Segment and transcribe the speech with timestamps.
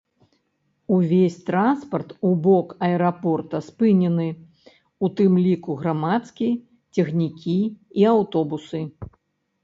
[0.95, 4.25] Увесь транспарт у бок аэрапорта спынены,
[5.07, 6.47] у тым ліку грамадскі,
[6.99, 7.59] цягнікі
[8.05, 8.81] і аўтобусы.